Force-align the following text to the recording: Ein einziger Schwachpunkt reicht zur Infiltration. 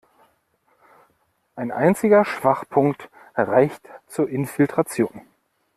Ein 1.55 1.71
einziger 1.71 2.25
Schwachpunkt 2.25 3.07
reicht 3.35 3.87
zur 4.07 4.27
Infiltration. 4.31 5.21